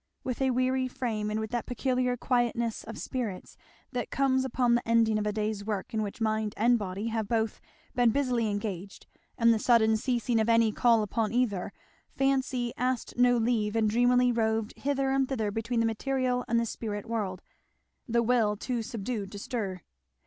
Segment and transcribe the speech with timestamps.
[0.23, 3.55] With a weary frame, and with that peculiar quietness of spirits
[3.91, 7.27] that comes upon the ending of a days work in which mind and body have
[7.27, 7.61] both
[7.93, 9.05] been busily engaged,
[9.37, 11.71] and the sudden ceasing of any call upon either,
[12.09, 16.65] fancy asked no leave and dreamily roved hither and thither between the material and the
[16.65, 17.43] spirit world;
[18.09, 19.81] the will too subdued to stir.